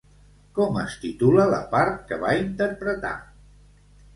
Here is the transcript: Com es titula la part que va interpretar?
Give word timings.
Com 0.59 0.77
es 0.83 0.95
titula 1.03 1.45
la 1.51 1.59
part 1.75 2.01
que 2.09 2.19
va 2.25 2.33
interpretar? 2.47 3.17